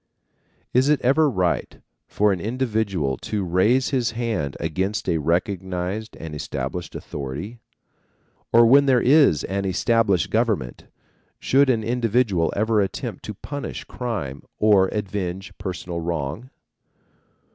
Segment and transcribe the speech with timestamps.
[0.73, 6.33] Is it ever right, for an individual to raise his hand against a recognized and
[6.33, 7.59] established authority?
[8.51, 10.85] Or, when there is an established government,
[11.37, 16.49] should an individual ever attempt to punish crime or avenge personal wrong?